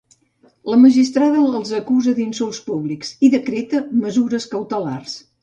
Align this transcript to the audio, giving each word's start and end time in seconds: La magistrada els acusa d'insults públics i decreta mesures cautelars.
La 0.73 0.77
magistrada 0.85 1.43
els 1.57 1.73
acusa 1.79 2.13
d'insults 2.21 2.63
públics 2.71 3.13
i 3.29 3.31
decreta 3.35 3.85
mesures 4.09 4.51
cautelars. 4.57 5.17